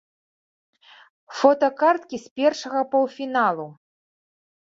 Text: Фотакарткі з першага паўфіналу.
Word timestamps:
Фотакарткі 1.41 2.17
з 2.25 2.41
першага 2.41 2.81
паўфіналу. 2.93 3.67